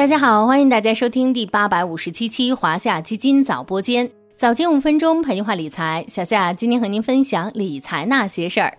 [0.00, 6.06] 大家好，欢迎大家收听第八百五十七期华夏基金早播间，早间五分钟陪你话理财。
[6.08, 8.78] 小夏今天和您分享理财那些事儿，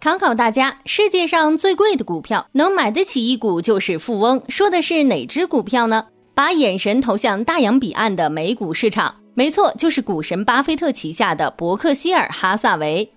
[0.00, 4.42] 考考大家：世界上最贵的股票，能买得起一股就是富翁。
[4.48, 6.06] 说的是哪只股票呢？
[6.34, 13.12] 把眼神投向大洋彼岸的美股市场，没错，就是股神巴菲特旗下的伯克希尔哈萨维。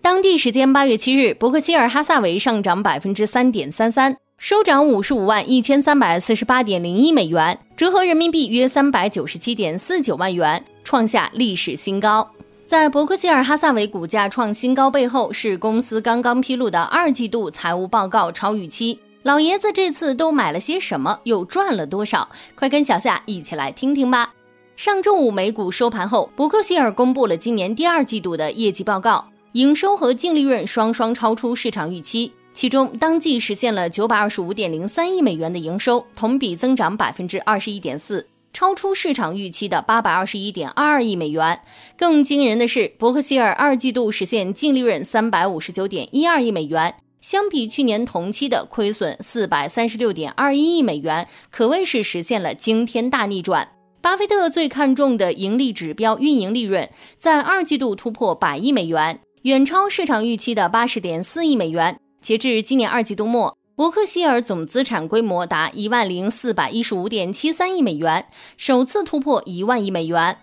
[0.00, 4.16] 当地时间八月七日，伯克希尔哈萨维上涨百分之三点三三。
[4.46, 12.30] 收涨五十五万一千三百四十八点零一美元，折合人民币约三百九十七点四九万元，创下历史新高。
[12.66, 18.98] 在伯克希尔哈萨韦股价创新高背后，是公司刚刚披露的二季度财务报告超预期。
[19.22, 22.28] 老爷子这次都买了些什么，又赚了多少？
[22.54, 24.34] 快跟小夏一起来听听吧。
[24.76, 32.30] 上周五美股收盘后，伯克希尔公布了今年第二季度的业绩报告，营收和净利润双双超出市场预期。
[32.54, 41.60] 其中，当季实现了九百二十五点零三亿美元的营收，同比增长百分之二十一点四，超出市场预期的八百二十一点二二亿美元。
[41.98, 53.68] 更惊人的是，伯克希尔二季度实现净利润三百五十九点一二亿美元，相比去年同期的亏损四百三十六点二一亿美元，可谓是实现了惊天大逆转。
[54.00, 61.98] 巴菲特最看重的盈利指标运营利润，在二季度突破百亿美元，远超市场预期的八十点四亿美元。
[62.24, 68.24] 截至今年二季度末，伯克希尔总资产规模达一万零四百一十五点七三亿美元，
[68.56, 70.34] 首次突破一万亿美元。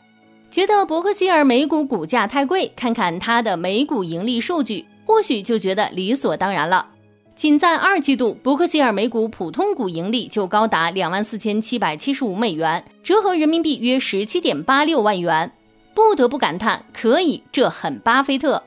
[0.52, 6.88] 觉得伯克希尔每股股价太贵，看看它的每股盈利数据，或许就觉得理所当然了。
[7.36, 15.52] 仅在二季度，伯克希尔每股普通股盈利就高达两万四千七百七十五美元，折合人民币约十七点八六万元。
[15.96, 18.62] 不得不感叹，可以，这很巴菲特。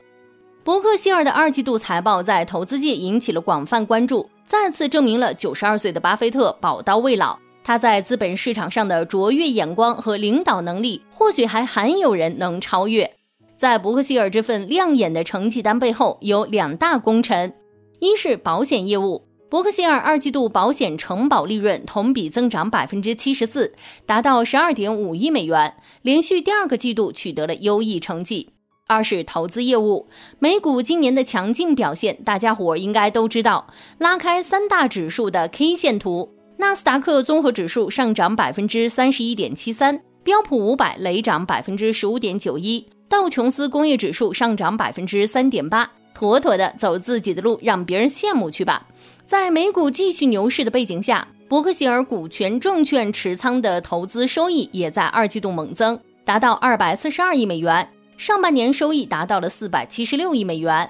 [0.65, 7.37] 伯克希尔的二季度财报在投资界引起了广泛关注，再次证明了九十二岁的巴菲特宝刀未老。
[7.63, 13.07] 他在资本市场上的卓越眼光和领导能力，或许还罕有人能超越。
[13.55, 17.53] 在伯克希尔这份亮眼的成绩单背后，有两大功臣：
[17.99, 23.71] 一是保险业务，伯克希尔二季度保险承保利润同比增长百分之七十四，
[24.07, 28.49] 达到十二点五亿美元，连续第二个季度取得了优异成绩。
[28.87, 30.07] 二是投资业务，
[30.37, 33.65] 美股今年的强劲表现，大家伙应该都知道。
[33.97, 48.85] 拉开三大指数的 K 线图，纳斯达克综合指数上涨百分之三十一点七三，标普五百累涨百分之十五点九一，道琼斯工业指数上涨百分之三点八，妥妥的走自己的路，让别人羡慕去吧。
[49.25, 57.89] 在美股继续牛市的背景下，伯克希尔股权证券持仓的投资收益也在二季度猛增，达到二百四十二亿美元。
[58.17, 60.89] 上半年收益达到了四百七十六亿美元。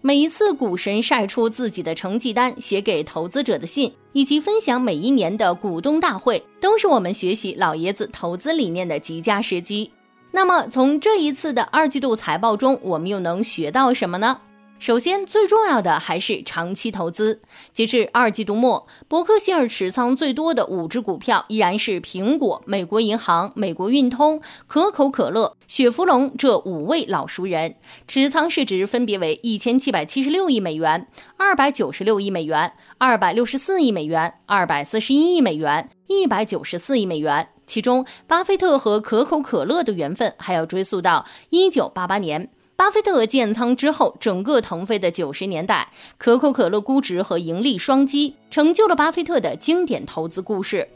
[0.00, 9.90] 每一次股神晒出自己的成绩单、写给投资者的信，以及分享每一年的股东大会，都是我们学习老爷子投资理念的极佳时机。
[10.30, 14.38] 那么，从这一次的二季度财报中，我们又能学到什么呢？
[14.80, 17.40] 首先，最重要的还是长期投资。
[17.72, 27.76] 截至二季度末，伯克希尔持仓最多的五只股票依然是苹果、美国银行、美国运通、可口可乐、雪佛龙这五位老熟人，
[28.06, 31.08] 持仓市值分别为一千七百七十六亿美元、
[31.38, 37.48] 二百九十六亿美元、二百六十四亿美元、二百四十一亿美元、一百九十四亿美元。
[37.66, 42.50] 其中，巴菲特和可口可乐的缘分还要追溯到一九八八年。
[42.76, 50.86] 巴菲特建仓之后，整个腾飞的九十年代，可口可乐估值和盈利双击，成就了巴菲特的经典投资故事。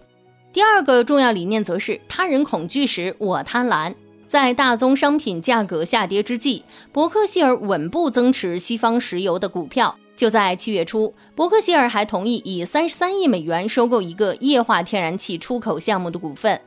[0.53, 3.95] 第二个重要理念则是他人恐惧时我贪婪。
[4.27, 9.97] 在大宗商品价格下跌之际，伯克希尔稳步增持西方石油的股票。
[10.17, 16.61] 就在七月初，伯克希尔还同意以三十三亿美元收购一个液化天然气出口项目的股份。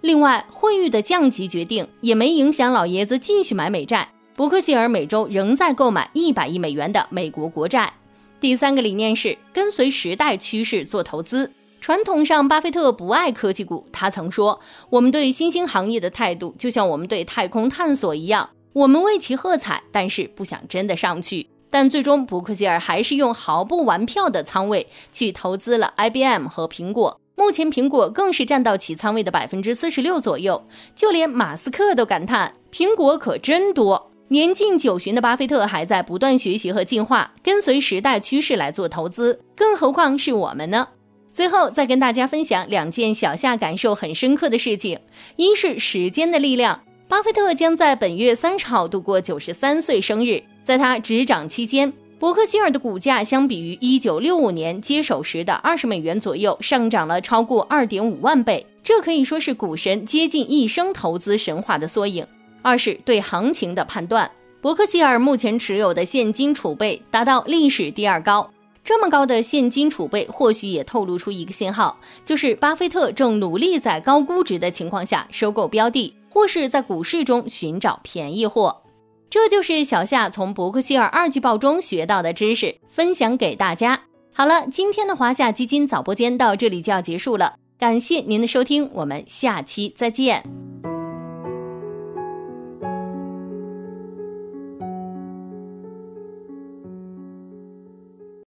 [0.00, 4.08] 另外，惠誉的降级决定也没影响老爷子继续买美债。
[4.36, 7.90] 伯克希尔每周仍在购买一百亿美元的美国国债。
[8.38, 11.50] 第三个理念是跟随时代趋势做投资。
[11.80, 13.86] 传统上，巴菲特不爱科技股。
[13.90, 27.18] 他曾说：“我们对新兴行业的态度，就像我们对太空探索一样，我们为其喝彩，但是不想真的上去。”但最终，伯克希尔还是用毫不玩票的仓位去投资了 IBM 和苹果。
[27.36, 30.62] 目前，苹果更是占到其仓位的百分之四十六左右。
[30.94, 40.88] 就连马斯克都感叹：“苹果可真多。”年近九旬的巴菲特还在不断学习和进化，跟随时代趋势来做投资，更何况是我们呢？
[41.32, 44.98] 最后再跟大家分享两件小夏感受很深刻的事情：
[45.36, 62.26] 一是时间的力量，巴菲特将在本月三十号度过九十三岁生日，在他执掌期间，伯克希尔的股价相比于1965年接手时的20美元左右，上涨了超过2.5万倍，这可以说是股神接近一生投资神话的缩影。
[62.66, 64.28] 二是对行情的判断，
[64.60, 68.50] 伯克希尔目前持有的现金储备达到历史第二高，
[68.82, 78.82] 这么高的现金储备或许也透露出一个信号，就是巴菲特正努力在高估值的情况下收购标的，或是在股市中寻找便宜货。
[79.30, 84.00] 这就是小夏从伯克希尔二季报中学到的知识，分享给大家。
[84.32, 90.65] 好了，今天的华夏基金早播间到这里就要结束了，感谢您的收听，我们下期再见。